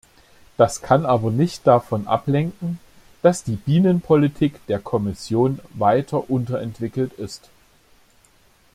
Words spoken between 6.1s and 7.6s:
unterentwickelt ist.